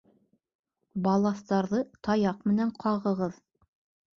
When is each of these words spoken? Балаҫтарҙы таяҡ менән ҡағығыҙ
Балаҫтарҙы 1.07 1.81
таяҡ 2.09 2.41
менән 2.53 2.73
ҡағығыҙ 2.85 3.39